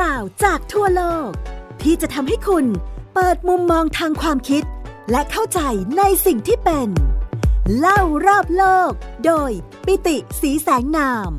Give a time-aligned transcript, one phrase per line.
[0.00, 1.30] ราวจากทั่วโลก
[1.82, 2.66] ที่จะทำให้คุณ
[3.14, 4.62] เปิดมุมมองทางความคิด
[5.10, 5.60] และเข้าใจ
[5.98, 6.88] ในสิ่งที่เป็น
[7.78, 8.92] เล่ารอบโลก
[9.26, 9.50] โดย
[9.86, 11.30] ปิติสีแสงนาม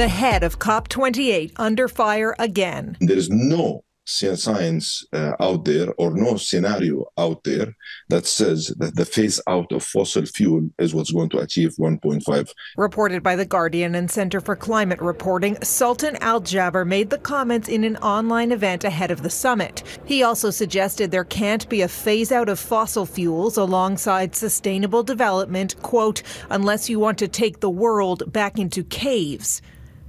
[0.00, 2.96] The head of COP28 under fire again.
[3.00, 7.76] There is no science uh, out there or no scenario out there
[8.08, 12.52] that says that the phase out of fossil fuel is what's going to achieve 1.5.
[12.76, 17.68] Reported by The Guardian and Center for Climate Reporting, Sultan Al Jaber made the comments
[17.68, 19.82] in an online event ahead of the summit.
[20.04, 25.80] He also suggested there can't be a phase out of fossil fuels alongside sustainable development,
[25.82, 29.62] quote, unless you want to take the world back into caves.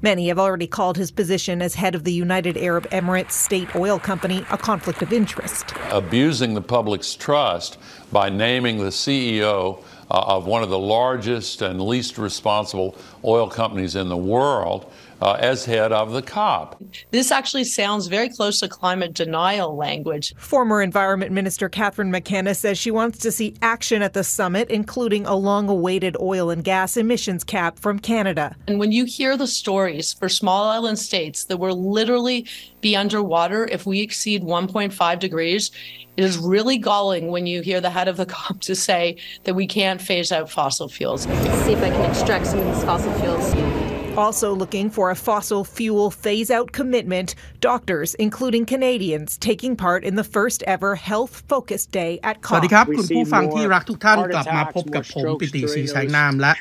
[0.03, 3.99] Many have already called his position as head of the United Arab Emirates state oil
[3.99, 5.73] company a conflict of interest.
[5.91, 7.77] Abusing the public's trust
[8.11, 13.95] by naming the CEO uh, of one of the largest and least responsible oil companies
[13.95, 14.91] in the world
[15.21, 16.81] uh, as head of the COP.
[17.11, 20.33] This actually sounds very close to climate denial language.
[20.37, 25.25] Former Environment Minister Catherine McKenna says she wants to see action at the summit, including
[25.25, 28.55] a long awaited oil and gas emissions cap from Canada.
[28.67, 32.47] And when you hear the stories for small island states that will literally
[32.81, 35.71] be underwater if we exceed 1.5 degrees,
[36.17, 39.53] it is really galling when you hear the head of the COP to say that
[39.53, 41.23] we can't phase out fossil fuels.
[41.23, 43.80] See if I can extract some of these fossil fuels.
[44.17, 50.15] Also looking for a fossil fuel phase out commitment, doctors, including Canadians, taking part in
[50.15, 52.65] the first ever health focused day at สวัส COP.
[52.65, 56.51] ดีครับ คุณผู้ฟังที่รักทุกท่านกลับมาพบกับผมปิติศรีแสงนามและ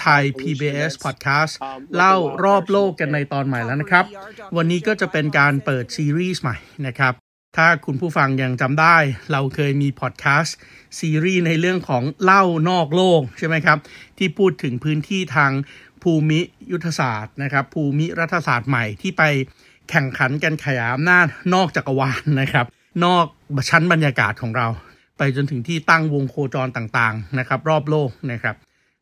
[0.00, 1.52] ไทย PBS Podcast
[1.96, 4.04] เล่ารอบโลกกันในตอนใหม่แล้วนะครับ
[4.56, 6.56] วันนี้ก็จะเป็นการเปิดซีรีส์ใหม่
[6.88, 7.14] นะครับ
[7.58, 8.96] ถ้าคุณผู้ฟังยังจำได้
[9.32, 10.56] เราเคยมีพอดแคสต์
[10.98, 13.78] ซีรีส์ในเรื่องของเล่านอกโลกใช่ไหมครับ
[14.18, 15.52] ที่พูดถึงพื้นที่ทาง
[16.04, 16.40] ภูมิ
[16.72, 19.22] ยุทธศาสตร์นะครับ ภูมิรัฐศาสตร์ใหม่ที่ไป
[19.90, 22.66] แข่งขันกันขยายอำนาจนอกจักรวาลนะครับ
[23.04, 23.24] นอก
[23.70, 24.66] ชั้นบรรยากาศของเรา
[25.18, 28.56] ไปจนถึงที่ตั้งวงโคจรต่างๆนะครับ รอบโลกนะครับ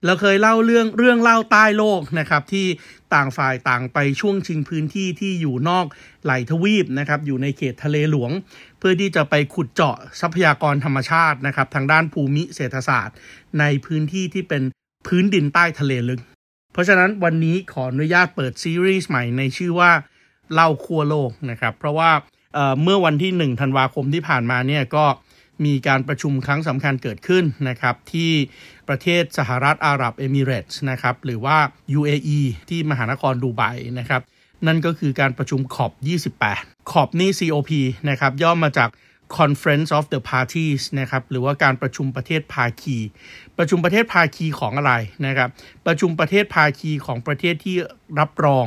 [0.07, 2.67] เราเคยเล่าเรื่องเรื่องเล่าใต้โลกนะครับ ที่
[3.15, 5.87] ต่างฝ่ายต่างไปช่วงชิงพื้นที่ที่อยู่นอก
[6.25, 8.31] ไหลทวีปนะครับ อยู่ในเขตทะเลหลวง
[8.79, 13.17] เพื่อที่จะไปขุดเจาะทรัพยากรธรรมชาตินะครับ ทางด้านภูมิเศรษฐศาสตร์
[13.61, 14.63] ในพื้นที่ที่เป็น
[15.07, 16.21] พื้นดินใต้ทะเลลึก
[16.73, 19.91] เพราะฉะนั้นวันนี้ขออนุญาตเปิดซีรีส์ใหม่ในชื่อว่า
[20.53, 22.11] เล่าขั้วโลกนะครับ เพราะว่า
[22.55, 25.05] เเมื่อวันที่ 1 ธันวาคมที่ผ่านมาเนี่ยก็
[25.65, 28.31] มีการประชุมครั้งสำคัญเกิดขึ้นนะครับ ที่
[28.89, 31.57] ประเทศสหรัฐอาหรับเอมิเรตส์นะครับ หรือว่า
[31.99, 33.63] UAE ที่มหานครดูไบ
[33.99, 34.23] นะครับ
[34.67, 35.93] นั่นก็คือการประชุมขอบ
[36.45, 37.71] 28 ขอบนี่ COP
[38.11, 38.89] นะครับ ย่อมาจาก
[39.39, 42.99] Conference of the Parties นะครับหรือว่าการประชุมประเทศภาคี
[43.59, 44.93] ประชุมประเทศภาคีของอะไร
[45.27, 45.51] นะครับ
[45.87, 47.77] ประชุมประเทศภาคีของประเทศที่
[48.21, 48.65] รับรอง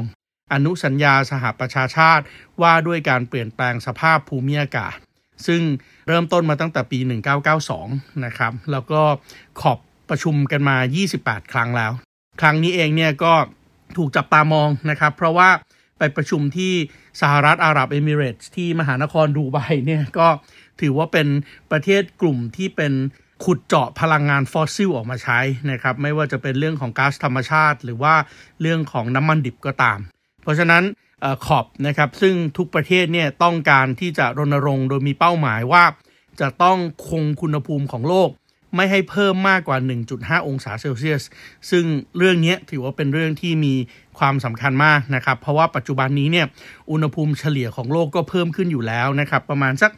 [0.54, 2.24] อนุสัญญาสหประชาชาติ
[2.62, 4.96] ว่าด้วยการเปลี่ยนแปลงสภาพภูมิอากาศ
[5.48, 5.62] ซึ่ง
[6.08, 7.00] เริ่มต้นมาตั้งแต่ปี
[7.62, 9.02] 1992 นะครับแล้วก็
[9.62, 9.78] ขอบ
[10.10, 10.78] ประชุมกันมา
[11.16, 11.92] 28 ครั้งแล้ว
[12.42, 13.34] ครั้งนี้เองเนี่ยก็
[13.98, 15.50] ถูกจับตามองนะครับ เพราะว่า
[16.02, 16.74] ไปประชุมที่
[17.22, 20.28] สหรัฐอาหรับเอมิเรตส์ที่มหานครดูไบเนี่ยก็
[20.82, 21.28] ถือว่าเป็น
[21.72, 22.94] ประเทศกลุ่มที่เป็น
[23.46, 25.40] ขุดเจาะพลังงานฟอสซิลออกมาใช้
[25.72, 28.16] นะครับ ไม่ว่าจะเป็นเรื่องของก๊าซธรรมชาติ หรือว่า
[28.62, 30.00] เรื่องของน้ำมันดิบก็ตาม
[30.44, 30.84] เพราะฉะนั้น
[31.24, 35.84] อขอบนะครับ ซึ่งทุกประเทศเนี่ยต้องการที่จะรณรงค์โดยมีเป้าหมายว่า
[36.42, 36.78] จะต้อง
[37.10, 38.30] คงคุณภูมิของโลก
[38.76, 39.78] ไม่ให้เพิ่มมากกว่า
[40.12, 41.24] 1.5 องศาเซลเซียส
[41.72, 41.86] ซึ่ง
[42.18, 43.76] เรื่องนี้ถือว่าเป็นเรื่องที่มี
[44.20, 46.48] ความสำคัญมากนะครับ เพราะว่าปัจจุบันนี้เนี่ย
[46.92, 49.92] อุณหภูมิเฉลี่ยของโลกก็เพิ่มขึ้นอยู่แล้วนะครับ ประมาณสัก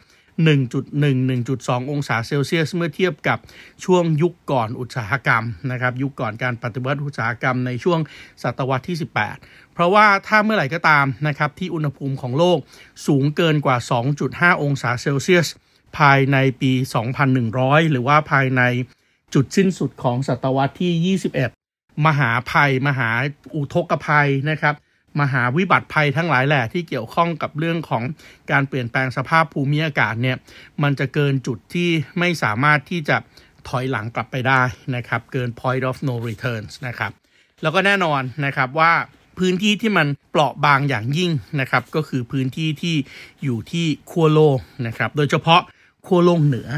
[0.44, 3.38] 1.1-1.2 องศาเซลเซียส เมื่อเทียบกับ
[3.84, 8.00] ช่วงยุคก่อนอุตสาหกรรมนะครับ ยุคก่อนการปฏิวัติอุตสาหกรรมในช่วง
[8.42, 8.96] ศตวรรษที่
[9.36, 12.58] 18 เพราะว่าถ้าเมื่อไหร่ก็ตามนะครับที่อุณหภูมิของโลก
[13.06, 13.76] สูงเกินกว่า
[14.20, 15.48] 2.5 องศาเซลเซียส
[15.98, 16.72] ภายในปี
[17.32, 18.62] 2,100 หรือว่าภายใน
[19.34, 21.16] จุดสิ้นสุดของศตวรรษที่
[21.56, 23.10] 21 มหาภัย มหา
[23.54, 24.74] อุทกภัยนะครับ
[25.20, 28.02] มหาวิบัติภัยทั้งหลายแหละที่เกี่ยวข้องกับเรื่องของ
[28.50, 30.36] การเปลี่ยนแปลงสภาพภูมิอากาศเนี่ย
[30.82, 31.88] มันจะเกินจุดที่
[32.18, 33.16] ไม่สามารถที่จะ
[33.68, 34.62] ถอยหลังกลับไปได้
[34.96, 37.12] นะครับ เกิน point of no returns นะครับ
[37.62, 38.92] แล้วก็แน่นอนนะครับว่า
[39.38, 41.30] พื้นที่ที่มันเปราะบางอย่างยิ่ง
[41.60, 42.96] นะครับ ก็คือพื้นที่ที่
[43.44, 45.60] อยู่ที่ขั้วโลกนะครับ โดยเฉพาะ
[46.06, 46.68] ขั้วโลกเหนือ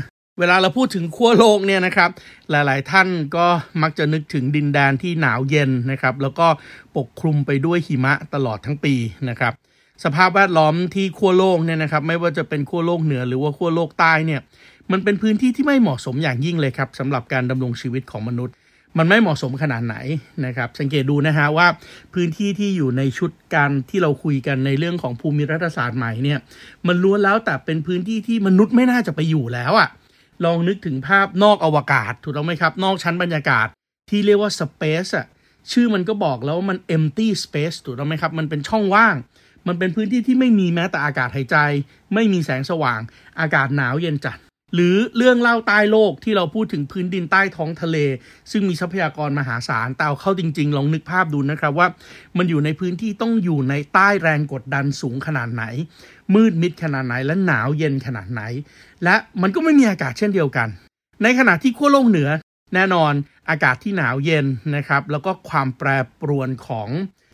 [0.40, 2.10] เวลาเราพูดถึงขั้วโลกเนี่ยนะครับ
[2.50, 3.46] หลายๆ ท่านก็
[3.82, 6.46] มักจะนึกถึงดินแดนที่หนาวเย็นนะครับ แล้วก็
[6.96, 8.94] ปกคลุมไปด้วยหิมะตลอดทั้งปี
[9.28, 9.52] นะครับ
[10.04, 14.40] สภาพแวดล้อมที่ขั้วโลกเนี่ยนะครับ ไม่ว่าจะเป็นขั้วโลกเหนือหรือว่าขั้วโลกใต้เนี่ย
[14.92, 18.54] มันเป็นพื้นที่ที่ไม่เหมาะสมอย่างยิ่งเลยครับสำหรับการดำรงชีวิตของมนุษย์
[18.98, 19.96] มันไม่เหมาะสมขนาดไหน
[20.46, 21.66] นะครับ สังเกตดูนะฮะว่า
[22.14, 26.38] พื้นที่ที่อยู่ในชุดการที่เราคุยกันในเรื่องของภูมิรัฐศาสตร์ใหม่เนี่ย
[26.86, 29.88] มันล้วนแล้วแต่เป็นพื้นที่ที่มนุษย์ไม่น่าจะไปอยู่แล้วอะ่ะ
[30.44, 33.66] ลองนึกถึงภาพนอกอวกาศถูกต้องไหมครับ นอกชั้นบรรยากาศ
[34.10, 35.26] ที่เรียกว่า space อะ
[35.72, 39.16] ชื่อมันก็บอกแล้วว่ามัน empty space ถูกต้องไหมครับ มันเป็นช่องว่าง
[39.66, 41.56] มันเป็นพื้นที่ที่ไม่มีแม้แต่อากาศหายใจ
[42.14, 43.00] ไม่มีแสงสว่าง
[43.40, 44.38] อากาศหนาวเย็นจัด
[44.74, 47.96] หรือเรื่องเล่าใต้โลกที่เราพูดถึงพื้นดินใต้ท้องทะเล
[48.50, 51.88] ซึ่งมีทรัพยากรมหาศาลแต่เอาเข้าจริง ๆ ลองนึกภาพดูนะครับว่า
[52.36, 55.64] มันอยู่ในพื้นที่ต้องอยู่ในใต้แรงกดดันสูงขนาดไหน
[56.34, 58.42] มืดมิดขนาดไหนและหนาวเย็นขนาดไหน
[59.04, 60.68] และมันก็ไม่มีอากาศเช่นเดียวกัน
[61.22, 62.28] ในขณะที่ขั้วโลกเหนือ
[62.74, 63.12] แน่นอน
[63.50, 64.46] อากาศที่หนาวเย็น
[64.76, 65.88] นะครับ แล้วก็ความแปร
[66.20, 66.88] ปรวนของ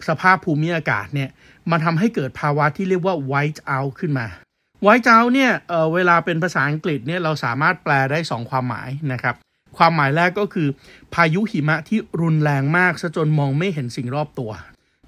[0.09, 1.31] สภาพภูมิอากาศเนี่ย
[1.71, 4.27] มันทำให้เกิดภาวะที่เรียกว่า white out ขึ้นมา
[4.83, 9.35] ไวท์เจ้าเนี่ยเเวลาเป็นภาษาอังกฤษเนี่ยเราสามารถแปลได้ 2 ความหมายนะครับ
[9.77, 10.69] ความหมายแรกก็คือ
[11.15, 14.51] พายุหิมะที่รุนแรงมากซะจนมองไม่เห็นสิ่งรอบตัว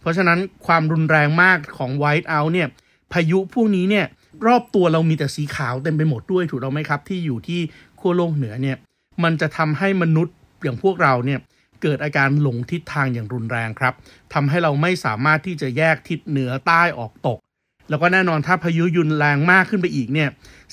[0.00, 2.69] เพราะฉะนั้นความรุนแรงมากของไวท์เอาเนี่ย
[3.12, 4.06] พายุพวกนี้เนี่ย
[4.47, 7.61] รอบตัวเรามีแต่สีขาวเต็มไปหมดด้วยถูกต้องไหมครับ ที่อยู่ที่
[8.00, 8.77] ขั้วโลกเหนือเนี่ย
[9.25, 11.41] มันจะทำให้มนุษย์อย่างพวกเราเนี่ย
[11.82, 13.94] เกิดอาการหลงทิศทางอย่างรุนแรงครับ
[14.35, 17.38] ทำให้เราไม่สามารถที่จะแยกทิศเหนือใต้ออกตก
[17.88, 20.28] แล้วก็แน่นอนถ้าพายุยุนแรงมากขึ้นไปอีกเนี่ย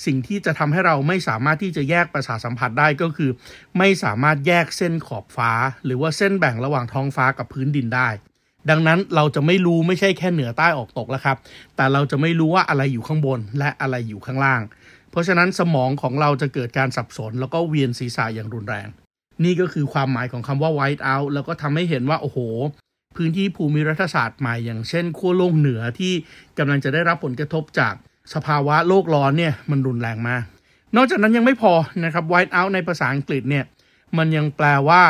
[0.06, 3.30] สิ่งที่จะทำให้เราไม่สามารถที่จะแยกประสาสัมผัสได้ก็คือ
[3.78, 5.52] ไม่สามารถแยกเส้นขอบฟ้า
[5.84, 8.08] หรือว่าเส้นแบ่งระหว่างท้องฟ้ากับพื้นดินได้
[8.70, 11.36] ดังนั้นเราจะไม่รู้ไม่ใช่แค่เหนือใต้ออกตกแล้วครับ
[11.76, 14.60] แต่เราจะไม่รู้ว่าอะไรอยู่ข้างบนและอะไรอยู่ข้างล่าง
[15.10, 18.88] เพราะฉะนั้นสมองของเราจะเกิดการสับสน แล้วก็เวียนศีรษะอย่างรุนแรง
[19.44, 22.38] นี่ก็คือความหมายของคำว่า white out แล้วก็ทำให้เห็นว่าโอ้โห
[23.16, 26.12] พื้นที่ภูมิรัฐศาสตร์ใหม่อย่างเช่นขั้วโลกเหนือที่
[26.58, 27.94] กำลังจะได้รับผลกระทบจาก
[28.34, 30.44] สภาวะโลกร้อนเนี่ยมันรุนแรงมาก
[30.96, 31.72] นอกจากนั้นยังไม่พอ
[32.04, 33.64] นะครับ white out ในภาษาอังกฤษเนี่ย
[34.18, 35.02] มันยังแปลว่า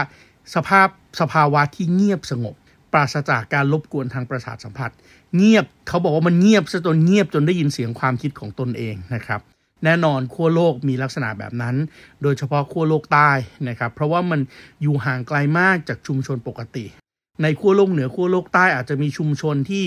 [0.54, 0.88] สภาพ
[1.20, 2.54] สภาวะที่เงียบสงบ
[2.92, 4.90] ปราศจากการรบกวนทางประสาทสัมผัส
[5.36, 9.40] เงียบเขาบอกว่ามันเงียบซะจนเงียบจนได้ยินเสียงความคิดของตนเองนะครับ
[9.84, 11.76] แน่นอนขั้วโลกมีลักษณะแบบนั้น
[12.22, 13.30] โดยเฉพาะขั้วโลกใต้
[13.68, 14.40] นะครับ เพราะว่ามัน
[14.82, 16.84] อยู่ห่างไกลมากจากชุมชนปกติ
[17.42, 19.84] ในขั้วโลกเหนือขั้วโลกใต้อาจจะมีชุมชนที่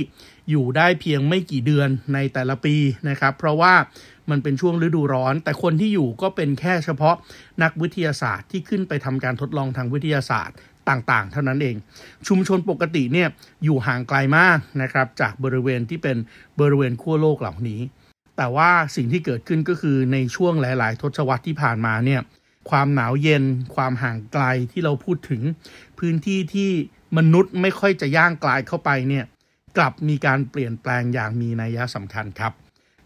[0.49, 2.75] อยู่ได้เพียงไม่กี่เดือนในแต่ละปี
[3.09, 3.73] นะครับ เพราะว่า
[4.29, 7.15] มันเป็นช่วงฤดูร้อน แต่คนที่อยู่ก็เป็นแค่เฉพาะ
[7.63, 10.55] นักวิทยาศาสตร์ที่ขึ้นไปทำการทดลองทางวิทยาศาสตร์
[10.89, 11.75] ต่างๆ เท่านั้นเอง
[12.27, 13.27] ชุมชนปกติเนี่ย
[13.63, 16.17] อยู่ห่างไกลมากนะครับจากบริเวณที่เป็น
[16.59, 17.81] บริเวณขั้วโลกเหล่านี้
[18.37, 22.21] แต่ว่าสิ่งที่เกิดขึ้นก็คือในช่วงหลาย ๆ ทศวรรษที่ผ่านมาเนี่ย
[22.69, 23.43] ความหนาวเย็น
[23.75, 25.41] ความห่างไกลที่เราพูดถึง
[25.99, 26.71] พื้นที่ที่
[27.17, 29.25] มนุษย์ไม่ค่อยจะย่างกลายเข้าไปเนี่ย
[29.77, 32.53] กลับมีการเปลี่ยนแปลงอย่างมีนัยสำคัญครับ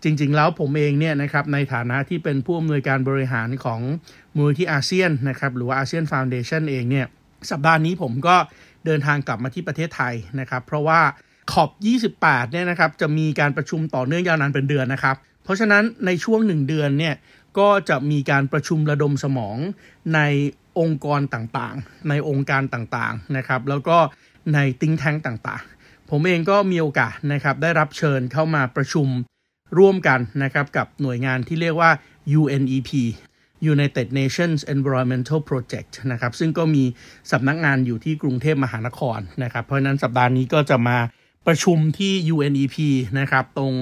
[0.04, 3.82] จริง ๆ แล้วผมเองเนี่ยนะครับในฐานะที่เป็นผู้อำนวยการบริหารของ
[4.36, 7.06] มูลนิธิอาเซียนนะครับหรือว่า ASEAN Foundation เองเนี่ย
[7.52, 8.36] สัปดาห์นี้ผมก็
[8.86, 11.02] เดินทางกลับมาที่ประเทศไทยนะครับ เพราะว่า
[11.52, 11.70] COP
[12.18, 17.16] 28 เนี่ยนะครับจะมีการประชุมต่อเนื่องยาวนานเป็นเดือนนะครับ เพราะฉะนั้นในช่วงหนึ่งเดือนเนี่ย
[17.60, 19.58] ก็จะมีการประชุมระดมสมอง
[20.14, 20.20] ใน
[20.80, 23.98] องค์กรต่างๆ ในองค์การต่างๆนะครับ แล้วก็
[24.54, 29.08] ใน think tank ต่างๆ ผมเองก็มีโอกาสนะครับได้รับเชิญเข้ามาประชุม
[29.78, 31.92] ร่วมกันนะครับกับหน่วยงานที่เรียกว่า
[32.40, 32.92] UNEP
[33.74, 36.84] United Nations Environmental Project นะครับ ซึ่งก็มี
[37.32, 40.98] สำนักงานอยู่ที่กรุงเทพมหานครนะครับ เพราะนั้นสัปดาห์นี้ก็จะมา
[41.48, 42.78] ประชุมที่ UNEP
[43.20, 43.74] นะครับ ตรง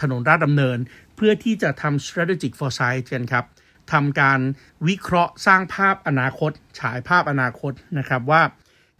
[0.00, 0.78] ถนนราชดำเนิน
[1.16, 3.44] เพื่อที่จะทำ strategic foresight กันครับ
[3.92, 4.40] ทำการ
[4.88, 6.50] วิเคราะห์สร้างภาพอนาคต
[6.80, 8.42] ฉายภาพอนาคตนะครับว่า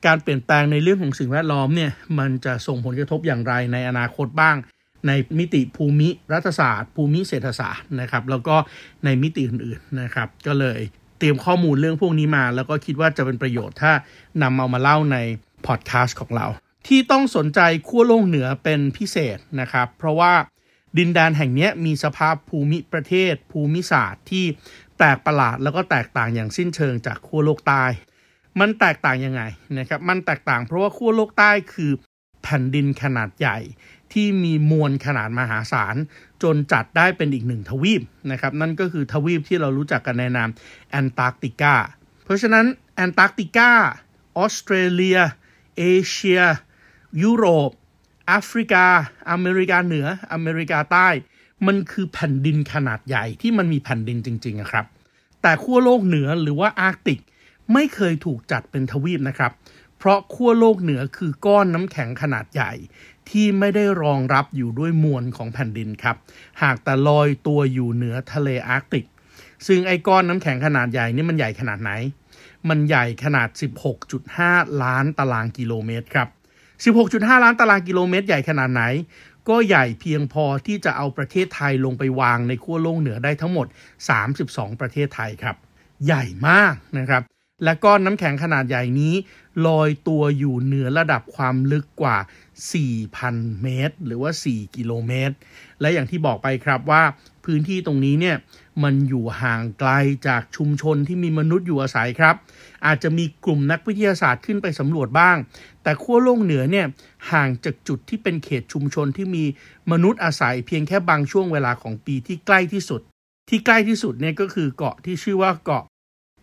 [0.06, 4.56] การเปลี่ยนแปลงในเรื่องของสิ่งแวดล้อมเนี่ยมันจะส่งผลกระทบอย่างไรในอนาคตบ้าง
[5.06, 8.56] ในมิติภูมิรัฐศาสตร์ ภูมิเศรษฐศาสตร์นะครับแล้วก็
[9.04, 10.80] ในมิติอื่นๆนะครับก็เลย
[11.18, 13.92] เตรียมข้อมูลเรื่องพวกนี้มา แล้วก็คิดว่าจะเป็นประโยชน์ถ้า
[14.42, 15.16] นำเอามาเล่าใน
[15.66, 16.46] พอดแคสต์ของเรา
[16.86, 20.32] ที่ต้องสนใจขั้วโลกเหนือเป็นพิเศษนะครับเพราะว่า
[20.98, 24.44] ดินแดนแห่งนี้มีสภาพภูมิประเทศ ภูมิศาสตร์ที่
[24.96, 27.84] แปลกประหลาดแล้วก็แตกต่างอย่างสิ้นเชิงจากขั้วโลกใต้
[28.60, 29.42] มันแตกต่างยังไง
[29.78, 31.92] นะครับ มันแตกต่างเพราะว่าขั้วโลกใต้คือ
[32.42, 33.58] แผ่นดินขนาดใหญ่
[34.12, 35.96] ที่มีมวลขนาดมหาศาล
[36.42, 40.50] จนจัดได้เป็นอีกหนึ่งทวีปนะครับ นั่นก็คือทวีปที่เรารู้จักกันในนาม
[40.90, 41.74] แอนตาร์กติกา
[42.24, 43.70] เพราะฉะนั้นแอนตาร์กติกา
[44.36, 45.18] ออสเตรเลีย
[45.78, 46.42] เอเชีย
[47.22, 47.70] ยุโรป
[48.26, 48.84] แอฟริกา
[49.30, 51.08] อเมริกาเหนือ อเมริกาใต้
[51.66, 54.86] มันคือแผ่นดินขนาดใหญ่ที่มันมีแผ่นดินจริงๆครับ
[55.42, 57.18] แต่ขั้วโลกเหนือหรือว่าอาร์กติก
[57.72, 59.52] ไม่เคยถูกจัดเป็นทวีปนะครับ
[59.98, 62.72] เพราะขั้วโลกเหนือคือก้อนน้ำแข็งขนาดใหญ่
[63.30, 66.16] ที่ไม่ได้รองรับอยู่ด้วยมวลของแผ่นดินครับ
[66.62, 69.04] หากแต่ลอยตัวอยู่เหนือทะเลอาร์กติก
[69.66, 71.92] ซึ่งไอ้ก้อนน้ำแข็งขนาดใหญ่นี่มันใหญ่ขนาดไหน
[72.68, 73.48] มันใหญ่ขนาด
[74.16, 76.28] 16.5 ล้านตารางกิโลเมตรครับ
[76.84, 78.82] 16.5 ล้านตารางกิโลเมตรใหญ่ขนาดไหน
[79.48, 83.66] ก็ใหญ่เพียงพอที่จะเอาประเทศไทยลงไปวางในขั้วโลกเหนือได้ทั้งหมด
[84.24, 85.56] 32 ประเทศไทยครับ
[86.06, 87.22] ใหญ่มากนะครับ
[87.64, 89.14] และก้อนน้ำแข็งขนาดใหญ่นี้
[89.66, 92.16] ลอยตัวอยู่เหนือระดับความลึกกว่า
[92.90, 95.34] 4,000 เมตร หรือว่า 4 กิโลเมตร
[95.80, 97.02] และอย่างที่บอกไปครับว่า
[97.46, 98.36] พื้นที่ตรงนี้เนี่ย
[98.82, 99.90] มันอยู่ห่างไกล
[100.28, 102.34] จากชุมชนที่มีมนุษย์อยู่อาศัยครับ
[102.86, 105.36] อาจจะมีกลุ่มนักวิทยาศาสตร์ขึ้นไปสำรวจบ้าง
[105.82, 106.86] แต่ขั้วโลกเหนือเนี่ย
[107.32, 109.44] ห่างจากจุดที่เป็นเขตชุมชนที่มี
[109.92, 113.00] มนุษย์อาศัย เพียงแค่บางช่วงเวลาของปีที่ใกล้ที่สุด
[113.48, 115.84] ที่ใกล้ที่สุดเนี่ยก็คือเกาะที่ชื่อว่าเกาะ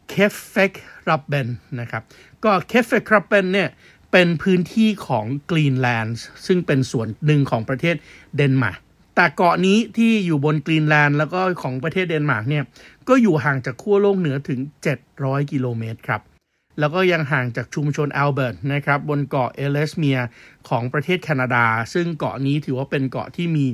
[0.10, 0.72] เคฟเฟค
[1.10, 1.48] ลับเบน
[1.80, 3.70] นะครับเกาะเคฟเฟคลับเบนเนี่ย
[4.12, 7.96] เป็นพื้นที่ของกรีนแลนด์ซึ่งเป็นส่วนหนึ่งของประเทศ
[8.36, 8.80] เดนมาร์ก
[9.16, 12.64] แต่เกาะนี้ที่อยู่บนกรีนแลนด์แล้วก็ของประเทศเดนมาร์กเนี่ย
[13.08, 14.60] ก็อยู่ห่างจากขั้วโลกเหนือถึง
[15.06, 16.22] 700 กิโลเมตรครับ
[16.80, 20.20] แล้วก็ยังห่างจากชุมชนอัลเบิร์ตนะครับบนเกาะเอลส์เมียร์
[20.70, 23.66] ของประเทศแคนาดา ซึ่งเกาะนี้ถือว่าเป็นเกาะที่มี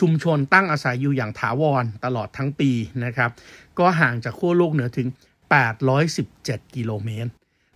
[0.00, 2.70] ชุมชนตั้งอาศัยอยู่อย่างถาวรตลอดทั้งปี
[3.04, 3.30] นะครับ
[3.78, 5.08] ก็ห่างจากขั้วโลกเหนือถึง
[5.90, 7.30] 817 กิโลเมตร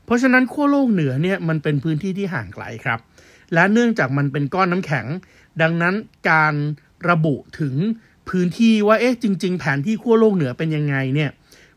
[0.05, 3.01] เพราะฉะนั้นขั้วโลกเหนือเนี่ยมันเป็นพื้นที่ที่ห่างไกลครับ
[3.55, 5.07] และเนื่องจากมันเป็นก้อนน้ำแข็ง
[5.63, 5.95] ดังนั้น
[6.31, 6.55] การ
[7.11, 7.75] ระบุถึง
[8.29, 11.31] พื้นที่ว่าเอ๊ะจริง ๆ แผนที่ขั้วโลกเหนือเป็นยังไงเนี่ย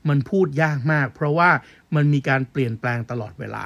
[0.10, 1.50] มันพูดยากมาก เพราะว่า
[1.96, 3.66] มันมีการเปลี่ยนแปลงตลอดเวลา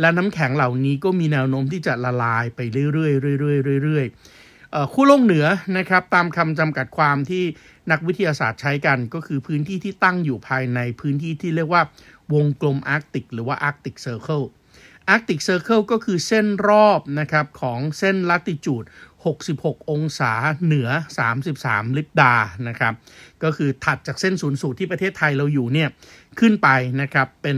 [0.00, 2.60] และน้ำแข็งเหล่านี้ก็มีแนวโน้มที่จะละลายไป
[2.92, 5.46] เรื่อยๆเรื่อยๆเรื่อยๆขั้วโลกเหนือ
[5.78, 7.44] นะครับตามคำจำกัดความที่
[7.90, 11.82] นักวิทยาศาสตร์ใช้กัน ก็คือพื้นที่ที่ตั้งอยู่ภายในพื้นที่ที่เรียกว่า
[12.34, 14.42] วงกลมอาร์กติก หรือว่า Arctic Circle
[15.08, 18.84] Arctic Circle ก็คือเส้นรอบนะครับของเส้นละติจูด
[19.34, 20.32] 66 องศา
[20.64, 20.88] เหนือ
[21.42, 22.34] 33 ลิปดา
[22.68, 22.94] นะครับ
[23.42, 25.88] ก็คือถัดจากเส้นศูนย์สูตรที่ประเทศไทยเราอยู่เนี่ย
[26.40, 26.68] ขึ้นไป
[27.00, 27.56] นะครับเป็น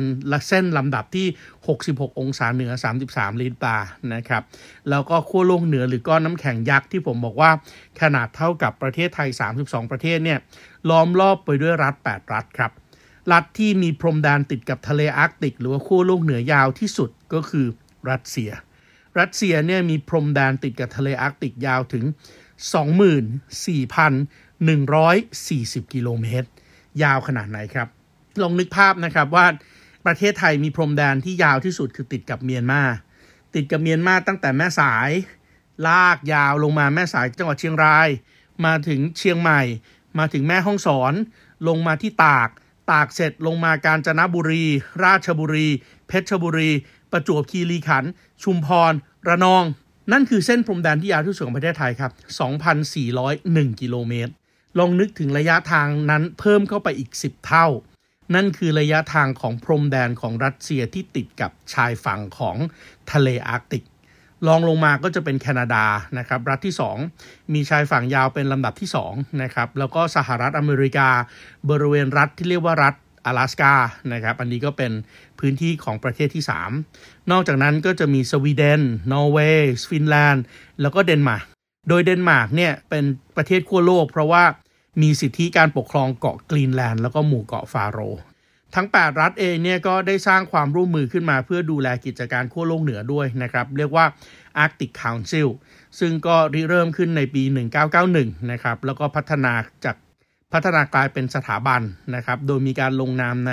[0.48, 1.26] เส้นลำดับที่
[1.74, 2.72] 66 องศาเหนือ
[3.06, 3.76] 33 ลิบดา
[4.14, 4.42] นะครับ
[4.90, 7.50] แล้วก็ขั้วโลกเหนือหรือก้อนน้ำแข็งยักษ์ที่ผมบอกว่า
[8.00, 9.28] ขนาดเท่ากับประเทศไทย
[9.60, 10.38] 32 ประเทศเนี่ย
[10.90, 12.72] ล้อมรอบไปด้วยรัฐ 8 รัฐครับ
[13.32, 17.66] รัฐที่มีพรมแดนติดกับทะเลอาร์กติก หรือว่าขั้วโลกเหนือยาวที่สุดก็คือ
[18.10, 18.50] รัสเซีย
[19.18, 22.04] รัสเซียเนี่ยมีพรมแดนติดกับทะเลอาร์กติกยาวถึง
[24.64, 26.48] 24,140 กิโลเมตร
[27.02, 27.88] ยาวขนาดไหนครับ
[28.42, 29.46] ลองนึกภาพนะครับว่า
[30.06, 32.82] ประเทศไทยมีพรมแดนที่ยาวที่สุดคือติดกับเมียนมา
[33.54, 35.10] ติดกับเมียนมาตั้งแต่แม่สาย
[35.88, 38.08] ลากยาวลงมาแม่สายจังหวัดเชียงราย
[38.66, 39.62] มาถึงเชียงใหม่
[40.18, 41.12] มาถึงแม่ห้องสอน
[41.68, 42.48] ลงมาที่ตาก
[42.90, 44.64] ตากเสร็จลงมากาญจนบุรี
[45.04, 45.68] ราชบุรี
[46.08, 46.70] เพชรบุรี
[47.12, 48.10] ประจวบคีรีขันธ์
[48.42, 48.92] ชุมพร
[49.28, 49.64] ระนอง
[50.12, 52.12] นั่นคือเส้นพรมแดนที่ยาวที่สุดของประเทศไทยครับ
[52.96, 54.32] 2,401 กิโลเมตร
[54.78, 57.66] ลองนึกถึงระยะทางนั้นเพิ่มเข้าไปอีก 10 เท่า
[58.34, 62.56] นั่นคือระยะทางของพรมแดนของรัสเซียที่ติดกับชายฝั่งของ
[63.12, 63.82] ทะเลอาร์กติก
[64.46, 65.84] ลองลงมาก็จะเป็นแคนาดา
[66.18, 66.74] นะครับรัฐที่
[67.12, 71.08] 2 มีชายฝั่งยาวเป็นลำดับที่2นะครับแล้วก็สหรัฐอเมริกา
[71.70, 72.94] บริเวณรัฐที่เรียกว่ารัฐ
[73.26, 73.72] 阿拉สกา
[74.12, 74.92] นะครับอันนี้ก็เป็น
[75.38, 76.44] พื้นที่ของประเทศที่
[76.86, 78.80] 3 นอกจากนั้นก็จะมีสวีเดน
[79.12, 80.44] นอร์เวย์ ฟินแลนด์
[80.80, 81.44] แล้วก็เดนมาร์ก
[81.88, 83.04] โดยเดนมาร์กเนี่ยเป็น
[83.36, 84.44] ประเทศขั้วโลก เพราะว่า
[85.02, 87.98] มีสิทธิการปกครองเกาะกรีนแลนด์แล้วก็หมู่เกาะแฟโร
[88.76, 94.06] ทั้ง 8 รัฐเองเนี่ยก็ได้สร้างความร่วมมือขึ้นมาเพื่อดูแลกิจการขั้วโลกเหนือด้วยนะครับเรียกว่า
[94.62, 95.48] Arctic Council
[95.98, 97.42] ซึ่งก็ริเริ่มขึ้นในปี
[97.96, 99.52] 1991 นะครับแล้วก็พัฒนา
[99.84, 99.96] จาก
[100.52, 101.82] พัฒนากลายเป็นสถาบัน
[102.14, 103.52] นะครับ โดยมีการลงนามใน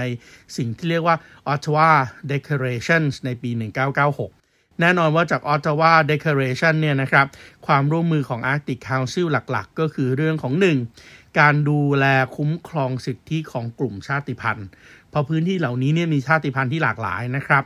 [0.57, 1.15] สิ่งที่เรียกว่า
[1.53, 1.89] Ottawa
[2.31, 7.25] Declarations ในปี 1996 แน่นอนว่าจาก Ottawa Declaration เนี่ยนะครับ
[7.67, 11.22] ความร่วมมือของ Arctic Council หลักๆ ก็คือเรื่องของ 1.
[11.39, 12.05] การดูแล
[12.37, 14.67] คุ้มครองสิทธิของกลุ่มชาติพันธุ์
[15.09, 17.63] เพราะพื้นที่เหล่านี้เนี่ยมีชาติพันธุ์ที่หลากหลายนะครับ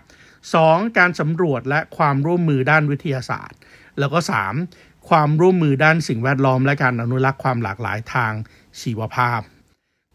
[0.47, 0.97] 2.
[0.97, 3.57] การสำรวจและความร่วมมือด้านวิทยาศาสตร์
[4.00, 4.19] แล้วก็
[4.63, 5.09] 3.
[5.09, 8.33] ความร่วมมือด้านสิ่งแวดล้อม และการอนุรักษ์ความหลากหลายทาง
[8.81, 9.41] ชีวภาพ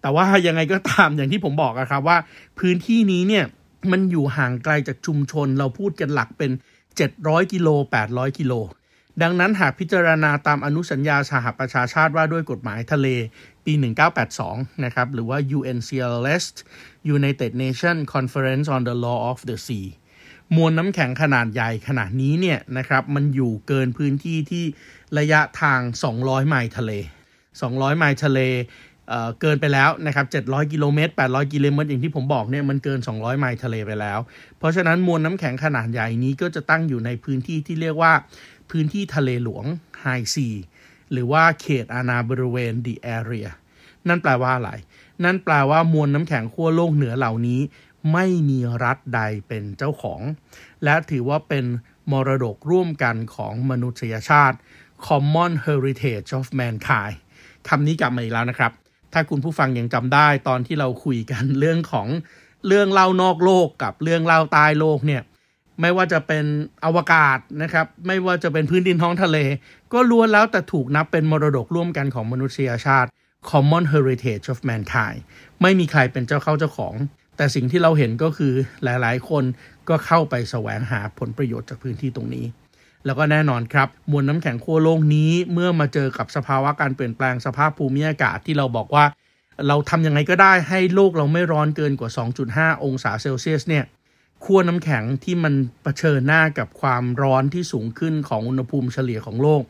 [0.03, 2.19] แต่ว่ายังไงก็ตามอย่างที่ผมบอกอะครับว่า
[2.59, 3.45] พื้นที่นี้เนี่ย
[3.91, 6.51] มันอยู่ห่างไกลจากชุมชนเราพูดกันหลักเป็น
[7.03, 7.69] 700 กิโล
[8.09, 8.53] 800 กิโล
[9.23, 13.07] ดังนั้นหากพิจารณาตามอนุสัญญาสหประชาชาติว่าด้วยกฎหมายทะเล
[13.65, 13.73] ปี
[14.29, 16.45] 1982 นะครับ หรือว่า UNCLS
[17.17, 19.89] United Nations Conference on the Law of the Sea
[20.57, 24.65] มวลน้ำแข็งขนาดใหญ่ขนาดนี้เนี่ยนะครับ มันอยู่เกินพื้นที่ที่
[25.19, 25.81] ระยะทาง
[26.15, 26.93] 200 ไมล์ทะเล
[27.45, 28.41] 200 ไมล์ทะเล
[29.41, 34.19] เกินไปแล้วนะครับ 700 กิโลเมตร 800 กิโลเมตร อย่างที่ผมบอกเนี่ยมันเกิน 200 ไมล์ทะเลไปแล้ว
[34.59, 38.13] เพราะฉะนั้นมวลน้ำแข็งขนาดใหญ่นี้ก็จะตั้งอยู่ในพื้นที่ที่เรียกว่า
[38.73, 39.65] พื้นที่ทะเลหลวง
[40.05, 40.57] High Sea
[41.13, 43.49] หรือว่าเขตอาณาบริเวณ the area
[44.09, 44.71] นั่นแปลว่าอะไร
[45.25, 47.61] นั่นแปลว่ามวลน้ำแข็งขั้วโลกเหนือเหล่านี้
[48.13, 50.21] ไม่มีรัฐใดเป็นเจ้าของ
[50.85, 51.65] และถือว่าเป็น
[52.13, 54.57] มรดกร่วมกันของมนุษยชาติ
[55.07, 57.17] Common Heritage of Mankind
[57.69, 58.73] คำนี้กลับมาอีกแล้วนะครับ
[59.13, 62.09] ถ้าคุณผู้ฟังยังจำได้ตอนที่เราคุยกันเรื่องของ
[62.67, 65.23] เรื่องเล่านอกโลกกับเรื่องเล่าใต้โลกเนี่ย
[65.81, 66.45] ไม่ว่าจะเป็น
[66.85, 69.39] อวกาศนะครับ ไม่ว่าจะเป็นพื้นดินท้องทะเล
[69.93, 73.09] ก็ล้วนแล้วแต่ถูกนับเป็นมรดกร่วมกันของมนุษยชาติ
[73.51, 75.21] Common Heritage of Mankind
[75.63, 76.95] ไม่มีใครเป็นเจ้าเข้าเจ้าของ
[77.37, 78.53] แต่สิ่งที่เราเห็นก็คือ
[78.85, 79.45] หลายๆ คน
[79.89, 82.47] ก็เข้าไปแสวงหาผลประโยชน์จากพื้นที่ตรงนี้
[83.05, 89.05] แล้วก็แน่นอนครับ มวลน้ำแข็งขั้วโลกนี้เมื่อมาเจอกับสภาวะการเปลี่ยนแปลงสภาพภูมิอากาศที่เราบอกว่า
[89.69, 92.11] เราทำยังไงก็ได้ให้โลกเราไม่ร้อนเกินกว่า
[92.47, 93.85] 2.5 องศาเซลเซียสเนี่ย
[94.45, 99.63] ขั้วน้ำแข็งที่มันเผชิญหน้ากับความร้อนที่สูงขึ้นของอุณหภูมิเฉลี่ยของโลก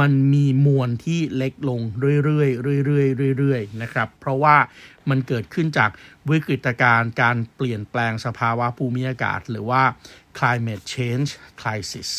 [0.00, 1.80] มันมีมวลที่เล็กลง
[2.24, 2.46] เรื่อ
[2.76, 4.56] ยๆเรื่อยๆเรื่อยๆนะครับ เพราะว่า
[5.08, 5.90] มันเกิดขึ้นจาก
[6.30, 9.82] วิกฤตการณ์การเปลี่ยนแปลงสภาวะภูมิอากาศ หรือว่า
[10.38, 12.10] climate change crisis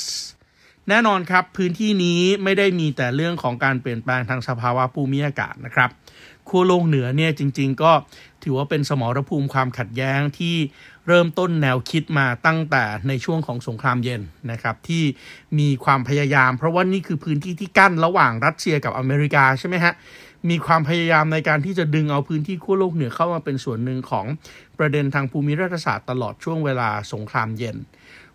[0.89, 5.89] แน่นอนครับ พื้นที่นี้ไม่ได้มีแต่เรื่องของการเปลี่ยนแปลงทางสภาวะภูมิอากาศนะครับ
[6.47, 7.91] ขั้วโลกเหนือเนี่ยจริง ๆ ก็
[8.43, 10.55] ถือว่าเป็นสมรภูมิความขัดแย้งที่
[11.09, 15.03] เริ่มต้นแนวคิดมาตั้งแต่ในช่วงของสงครามเย็นนะครับที่
[15.59, 19.93] มีความพยายาม เพราะว่านี่คือพื้นที่ที่กั้นระหว่างรัสเซียกับอเมริกาใช่ไหมฮะ
[20.49, 24.25] มีความพยายามในการที่จะดึงเอาพื้นที่ขั้วโลกเหนือเข้ามาเป็นส่วนหนึ่งของ
[24.79, 27.77] ประเด็นทางภูมิรัฐศาสตร์ตลอดช่วงเวลาสงครามเย็น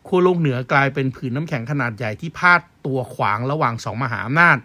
[0.07, 4.59] ขั้วโลกเหนือกลายเป็นผืนน้ำแข็งขนาดใหญ่ที่พาดตัวขวางระหว่างสองมหาอำนาจ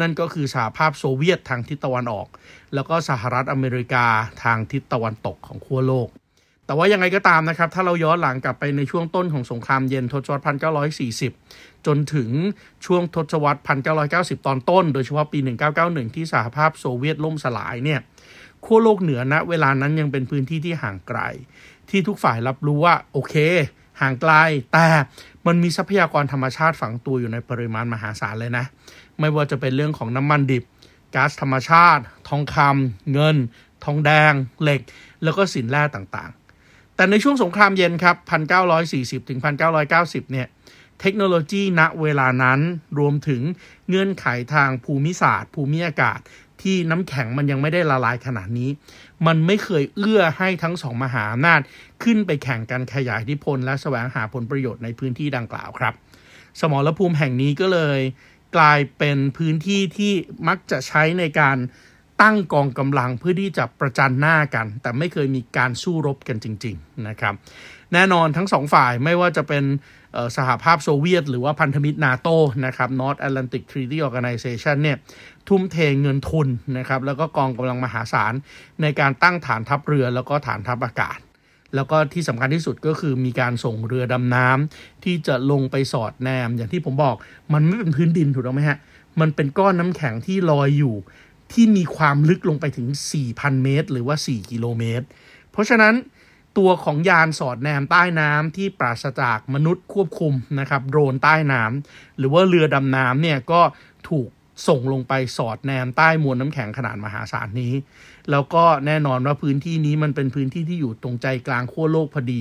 [0.00, 2.28] นั่นก็คือสหภาพโซเวียตทางทิศตะวันออก
[2.74, 4.06] แล้วก็สหรัฐอเมริกา
[4.42, 6.08] ทางทิศตะวันตกของขั้วโลก
[6.66, 10.56] แต่ว่ายังไงก็ตามนะครับ ถ้าเราย้อนหลังกลับไปในช่วงต้นของสงครามเย็นทศวรรษ
[11.16, 12.30] 1940 จนถึง
[12.86, 13.60] ช่วงทศวรรษ
[14.02, 15.38] 1990 ตอนต้น โดยเฉพาะปี
[15.78, 18.00] 1991 ที่สหภาพโซเวียตล่มสลายเนี่ย
[18.64, 21.20] ขั้วโลกเหนือณนะเวลานั้นยังเป็นพื้นที่ที่ห่างไกล
[21.90, 23.34] ที่ทุกฝ่ายรับรู้ว่า โอเค
[24.00, 24.32] ห่างไกล
[24.72, 24.86] แต่
[25.46, 28.64] มันมีทรัพยากรธรรมชาติฝังตัวอยู่ในปริมาณมหาศาลเลยนะ
[29.20, 30.64] ไม่ว่าจะเป็นเรื่องของน้ำมันดิบ
[31.14, 33.36] ก๊าซธรรมชาติ ทองคำเงิน
[33.84, 34.80] ทองแดง เหล็ก
[35.22, 36.45] แล้วก็สินแร่ต่างๆ
[36.96, 38.16] แต่ในช่วงสงครามเย็นครับ
[38.72, 39.40] 1940 ถึง
[39.84, 40.46] 1990 เนี่ย
[41.00, 42.60] เทคโนโลยีณเวลานั้น
[42.98, 43.42] รวมถึง
[43.88, 46.20] เงื่อนไขทางภูมิศาสตร์ ภูมิอากาศ
[46.62, 48.70] ที่น้ำแข็งมันยังไม่ได้ละลายขนาดนี้
[49.26, 51.60] มันไม่เคยเอื้อให้ทั้งสองมหาอำนาจ
[52.02, 55.94] ขึ้นไปแข่งกันขยายอิทธิพล และแสวงหาผลประโยชน์ในพื้นที่ดังกล่าวครับ
[56.60, 58.00] สมรภูมิแห่งนี้ก็เลย
[58.56, 60.12] กลายเป็นพื้นที่ที่
[60.48, 61.56] มักจะใช้ในการ
[62.22, 67.34] ตั้งกองกำลังเพื่อที่จะประจันหน้ากัน แต่ไม่เคยมีการสู้รบกันจริง ๆ นะครับ
[67.92, 69.64] แน่นอนทั้งสองฝ่ายไม่ว่าจะเป็น
[70.36, 72.28] สหภาพโซเวียต หรือว่าพันธมิตรนาโต
[72.66, 74.96] นะครับ North Atlantic Treaty Organization เนี่ย
[75.48, 76.48] ทุ่มเทเงินทุน
[76.78, 78.32] นะครับ แล้วก็กองกำลังมหาศาล
[78.82, 81.18] ในการตั้งฐานทัพเรือแล้วก็ฐานทัพอากาศ
[81.74, 87.16] แล้วก็ที่สำคัญที่สุดก็คือมีการส่งเรือดำน้ำที่จะลงไปสอดแนม อย่างที่ผมบอก
[87.52, 88.78] มันไม่เป็นพื้นดินถูกต้องไหมฮะ
[89.20, 90.96] มันเป็นก้อนน้ำแข็งที่ลอยอยู่
[91.52, 92.88] ที่มีความลึกลงไปถึง
[93.26, 95.06] 4,000 เมตร หรือว่า 4 กิโลเมตร
[95.52, 95.94] เพราะฉะนั้น
[96.58, 103.60] ตัวของยานสอดแนมใต้น้ำที่ปราศจากมนุษย์ควบคุมนะครับโดรนใต้น้ำหรือว่าเรือดำน้ำเนี่ยก็
[104.08, 104.28] ถูก
[104.66, 107.74] ส่งลงไปสอดแนมใต้มวลน้ำแข็งขนาดมหาศาลนี้
[108.30, 112.40] แล้วก็แน่นอนว่าพื้นที่นี้มันเป็นพื้นที่ที่อยู่ตรงใจกลางขั้วโลกพอดี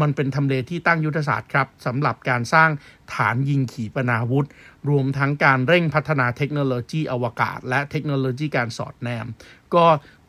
[0.00, 2.70] มันเป็นทำเลที่ตั้งยุทธศาสตร์ครับสำหรับการสร้าง
[3.14, 4.46] ฐานยิงขีปนาวุธ
[4.88, 9.26] รวมทั้งการเร่งพัฒนาเทคโนโลยีอวกาศ และเทคโนโลยีการสอดแนม
[9.74, 9.84] ก็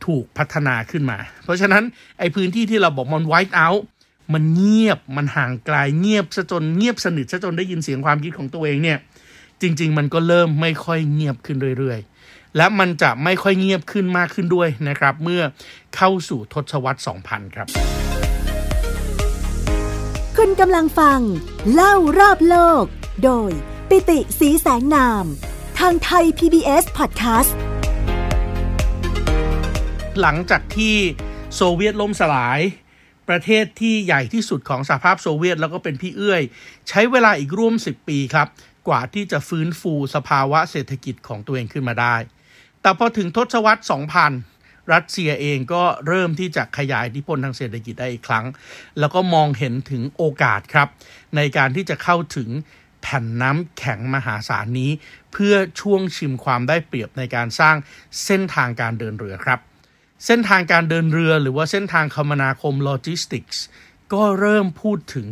[0.05, 1.83] ถูกพัฒนาขึ้นมา เพราะฉะนั้น
[2.19, 3.85] ไอพื้นที่ที่เราบอกมันไวท์เอาท์
[4.33, 8.97] มันเงียบมันห่างไกลเงียบซะจนเงียบสนิทซะจนได้ยินเสียงความคิดของตัวเองเนี่ย
[9.61, 15.41] จริง ๆ มันก็เริ่มไม่ค่อยเงียบขึ้นเรื่อยๆ และมันจะไม่ค่อยเงียบขึ้นมากขึ้นด้วยนะครับ เมื่อ
[15.95, 17.67] เข้าสู่ทศวรรษ 2000 ครับ
[20.37, 21.19] คุณกำลังฟัง
[21.73, 22.83] เล่ารอบโลก
[23.23, 23.51] โดย
[23.89, 25.25] ปิติสีแสงนาม
[25.79, 27.51] ทางไทย PBS Podcast
[30.21, 30.95] หลังจากที่
[31.55, 32.61] โซเวียตล่มสลาย
[33.29, 36.41] ประเทศที่ใหญ่ที่สุดของสหภาพโซเวียตแล้วก็เป็นพี่เอื้อย
[36.89, 38.47] ใช้เวลาอีกร่วม 10 ปีครับ
[38.87, 42.15] กว่าที่จะฟื้นฟูสภาวะเศรษฐกิจของตัวเองขึ้นมาได้
[42.81, 43.81] แต่พอถึงทศวรรษ
[44.35, 48.45] 2000 รัสเซียเองก็เริ่มที่จะขยายอิทธิพลทางเศรษฐกิจได้อีกครั้ง
[48.99, 50.87] แล้วก็มองเห็นถึงโอกาสครับ
[51.35, 52.49] ในการที่จะเข้าถึง
[53.01, 54.91] แผ่นน้ำแข็งมหาศาลนี้
[55.31, 57.75] เพื่อช่วงชิงความได้เปรียบในการสร้าง
[58.25, 59.59] เส้นทางการเดินเรือครับ
[60.25, 63.63] เส้นทางการเดินเรือหรือว่าเส้นทางคมนาคมโลจิสติกส์
[64.13, 65.27] ก็เริ่มพูดถึง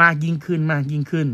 [0.00, 1.28] มากยิ่งขึ้นมากยิ่งขึ้น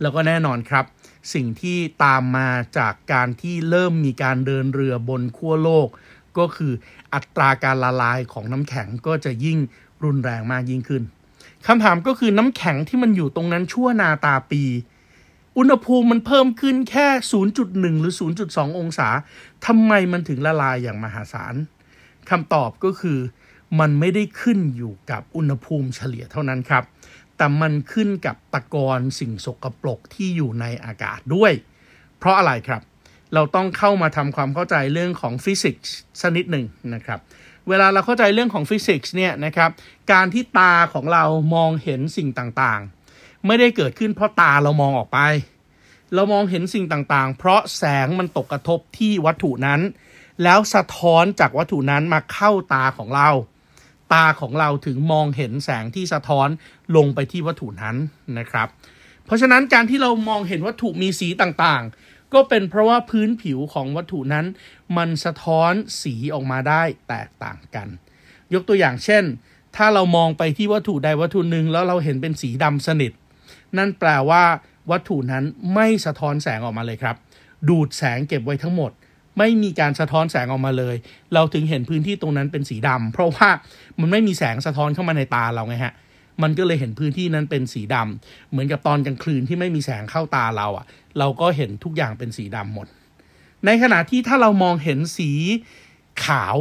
[0.00, 0.84] แล้วก็แน่นอนครับ
[1.34, 5.88] สิ่งที่ตามมาจากการที่เริ่มมีการเดินเรือบนขั้วโลก
[6.38, 6.72] ก็คือ
[7.14, 9.58] อัตราการละลายของน้ำแข็งก็จะยิ่ง
[10.04, 11.02] รุนแรงมากยิ่งขึ้น
[11.66, 14.62] คำถามก็คือน้ำแข็งที่มันอยู่ตรงนั้นชั่วนาตาปี
[15.58, 17.06] อุณหภูมิมันเพิ่มขึ้นแค่
[17.54, 18.14] 0.1 หรือ
[18.46, 19.08] 0.2 องศา
[19.66, 21.54] ทำไมมันถึงละลายอย่างมหาศาล
[22.30, 23.18] คำตอบก็คือ
[23.80, 26.84] มันไม่ได้ขึ้นอยู่กับอุณหภูมิเฉลี่ยเท่านั้นครับ
[27.38, 31.52] แต่มันขึ้นกับตะกอนสิ่งสกปรกที่อยู่ในอากาศด้วย
[32.18, 32.82] เพราะอะไรครับ
[33.34, 37.20] เราต้องเข้ามาทำความเข้าใจเรื่องของฟิสิกส์สักนิดหนึ่งนะครับ
[37.68, 39.70] เวลาเราเข้าใจเรื่องของฟิสิกส์เนี่ยนะครับ
[40.12, 41.24] การที่ตาของเรา
[41.54, 45.18] มองเห็นสิ่งต่างๆ ไม่ได้เกิดขึ้นเพราะตาเรามองออกไป
[46.14, 49.80] เรามองเห็นสิ่งต่างๆ เพราะแสงมันตกกระทบที่วัตถุนั้น
[50.42, 53.28] แล้วสะท้อนจากวัตถุนั้นมาเข้าตาของเรา
[54.12, 56.48] ตาของเราถึงมองเห็นแสงที่สะท้อน
[56.96, 57.96] ลงไปที่วัตถุนั้น
[58.38, 58.68] นะครับ
[59.26, 64.46] เพราะฉะนั้นการที่เรามองเห็นวัตถุมีสีต่างๆ ก็เป็นเพราะว่าพื้นผิวของวัตถุนั้น
[64.96, 67.88] มันสะท้อนสีออกมาได้แตกต่างกัน
[68.54, 69.24] ยกตัวอย่างเช่น
[69.76, 73.12] ถ้าเรามองไปที่วัตถุใดวัตถุหนึ่งแล้วเราเห็นเป็นสีดำสนิท
[73.78, 74.44] นั่นแปลว่า
[74.90, 75.44] วัตถุนั้น
[75.74, 77.16] ไม่สะท้อนแสงออกมาเลยครับ
[77.68, 78.92] ดูดแสงเก็บไว้ทั้งหมด
[79.38, 80.96] ไม่มีการสะท้อนแสงออกมาเลย
[81.34, 83.48] เราถึงเห็นพื้นที่ตรงนั้นเป็นสีดำเพราะว่า
[84.00, 85.94] มันไม่มีแสงสะท้อนเข้ามาในตาเราไงฮะ
[86.42, 90.86] มันก็เลยเห็นพื้นที่นั้นเป็นสีดำเหมือนกับตอนกลางคืนที่ไม่มีแสงเข้าตาเราอะ่ะ
[91.18, 92.86] เราก็เห็นทุกอย่างเป็นสีดำหมด
[93.66, 95.30] ในขณะที่ถ้าเรามองเห็นสี
[96.24, 96.56] ขาว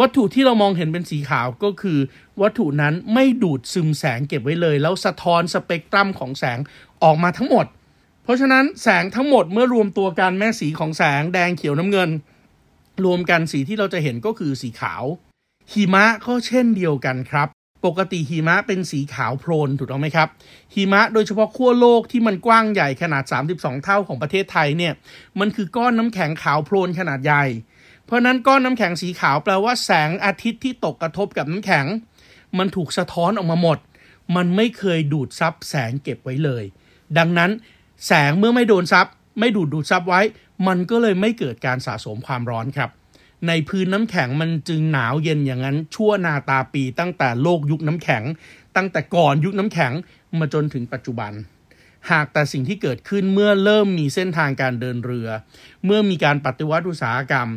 [0.00, 1.98] วัตถุที่เรามองเห็นเป็นสีขาวก็คือ
[2.42, 6.58] วัตถุนั้นไม่ดูดซึมแสงเก็บไว้เลย แล้วสะท้อนสเปกตรัมของแสง
[7.02, 7.66] ออกมาทั้งหมด
[8.28, 12.10] เพราะฉะนั้นแสงทั้งหมดเมื่อรวมตัวกันแม่สีของแสงแดงเขียวน้ำเงิน
[13.04, 15.04] รวมกันสีที่เราจะเห็นก็คือสีขาว
[15.72, 17.48] หิมะก็เช่นเดียวกันครับ
[17.86, 20.28] ปกติหิมะเป็นสีขาวโพลนถูกต้องไหมครับ
[20.74, 24.94] หิมะโดยเฉพาะขั้วโลกที่มันกว้างใหญ่ขนาด 32 เท่าของประเทศไทยเนี่ย
[25.40, 27.44] มันคือก้อนน้ำแข็งขาวโพลนขนาดใหญ่
[28.04, 31.86] เพราะนั้นก้อนน้ำแข็งสีขาวแปลว่าแสงอาทิตย์ที่ตกกระทบกับน้ำแข็ง
[32.58, 33.78] มันถูกสะท้อนออกมาหมด
[34.36, 36.64] มันไม่เคยดูดซับแสงเก็บไว้เลย
[37.18, 37.52] ดังนั้น
[38.06, 39.06] แสงเมื่อไม่โดนซับ
[39.38, 40.20] ไม่ดูดดูดซับไว้
[40.66, 42.90] มันก็เลยไม่เกิดการสะสมความร้อนครับ
[43.48, 48.22] ในพื้นน้ำแข็งมันจึงหนาวเย็นอย่างนั้น ชั่วนาตาปีตั้งแต่โลกยุคน้ำแข็ง
[48.76, 49.92] ตั้งแต่ก่อนยุคน้ำแข็ง
[50.38, 51.32] มาจนถึงปัจจุบัน
[52.10, 55.28] หากแต่สิ่งที่เกิดขึ้นเมื่อเริ่มมีเส้นทางการเดินเรือ
[55.84, 57.48] เมื่อมีการปฏิวัติอุตสาหกรรม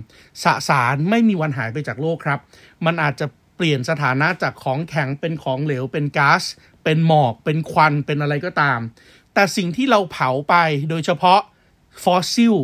[0.44, 2.40] สสารไม่มีวันหายไปจากโลกครับ
[2.86, 3.26] มันอาจจะ
[3.56, 6.44] เปลี่ยนสถานะจากของแข็งเป็นของเหลวเป็นก๊าซ
[6.84, 8.80] เป็นหมอกเป็นควันเป็นอะไรก็ตาม
[9.34, 10.56] แต่สิ่งที่เราเผาไป
[10.90, 11.40] โดยเฉพาะ
[12.04, 12.56] ฟอสซิล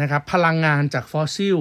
[0.00, 1.58] นะครับพลังงานจากฟอสซิล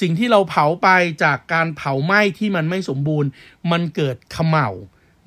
[0.00, 0.88] สิ่งที่เราเผาไป
[1.24, 3.30] จากการเผาไหม้ที่มันไม่สมบูรณ์
[3.72, 4.68] มันเกิดเขม่า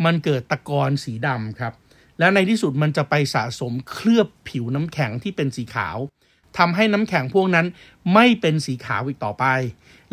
[0.06, 1.74] มันเกิดตะกอนสีดำครับ
[2.20, 5.98] และในที่สุดมันจะไปสะสมเคลือบผิวน้ำแข็งที่เป็นสีขาว
[6.58, 7.66] ทำให้น้ำแข็งพวกนั้น
[8.14, 9.46] ไม่เป็นสีขาวอีกต่อไป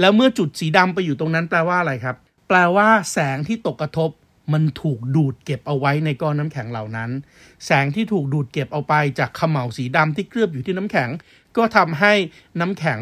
[0.00, 2.16] แล้วเมื่อจุดสีดำไปอยู่ตรงนั้นแปลว่าอะไรครับ
[2.48, 4.10] แปลว่าแสงที่ตกกระทบ
[4.52, 7.10] มันถูกดูดเก็บเอาไว้ในก้อนน้ำแข็งเหล่านั้น
[7.64, 11.08] แสงที่ถูกดูดเก็บเอาไปจากขมเหลาสีดำที่เคลือบอยู่ที่น้ำแข็ง
[11.56, 12.12] ก็ทำให้
[12.60, 12.98] น้ำแข็ง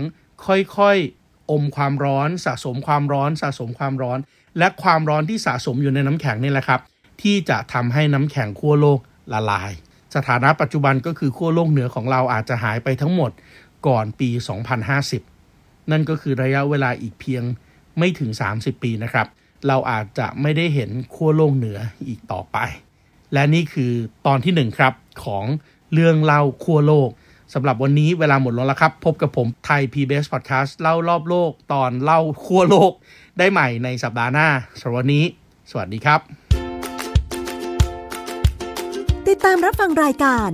[0.47, 4.19] ค่อยๆอมความร้อน สะสมความร้อน สะสมความร้อน
[4.59, 6.81] และความร้อนที่สะสมอยู่ในน้ำแข็งนี่แหละครับ
[7.23, 9.01] ที่จะทำให้น้ำแข็งขั้วโลก
[9.33, 9.73] ละลาย
[10.15, 13.31] สถานะปัจจุบันก็คือขั้วโลกเหนือของเราอาจจะหายไปทั้งหมด
[13.87, 14.31] ก่อนปี
[15.11, 17.43] 2050 นั่นก็คือระยะเวลาอีกเพียง
[17.99, 19.27] ไม่ถึง 30 ปีนะครับ
[19.67, 22.59] เราอาจจะไม่ได้เห็นขั้วโลกเหนืออีกต่อไป
[23.33, 23.93] และนี่คือ
[24.27, 24.93] ตอนที่หนึ่งครับ
[25.25, 25.45] ของ
[25.93, 27.11] เรื่องเล่าขั้วโลก
[27.55, 32.93] สำหรับวันนี้เวลาหมดลงแล้วครับ พบกับผมไทย PBS Podcast เล่ารอบโลกตอนเล่าขั้วโลก
[33.39, 34.49] ได้ใหม่ในสัปดาห์หน้า
[34.81, 35.25] สำหรับวันนี้
[35.71, 36.21] สวัสดีครับ
[39.29, 40.51] ติดตามรับฟังรายการ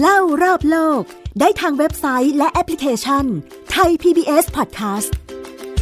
[0.00, 1.02] เล่ารอบโลก
[1.40, 3.24] ได้ทางเว็บไซต์และแอปพลิเคชัน
[3.72, 5.10] ไทย PBS Podcast